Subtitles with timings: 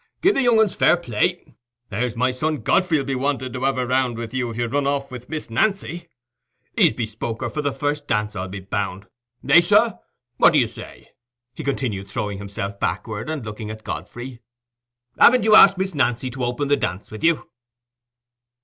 [0.23, 1.53] "Give the young uns fair play.
[1.89, 4.87] There's my son Godfrey'll be wanting to have a round with you if you run
[4.87, 6.07] off with Miss Nancy.
[6.75, 9.05] He's bespoke her for the first dance, I'll be bound.
[9.47, 9.99] Eh, sir!
[10.37, 11.11] what do you say?"
[11.53, 14.39] he continued, throwing himself backward, and looking at Godfrey.
[15.19, 17.51] "Haven't you asked Miss Nancy to open the dance with you?"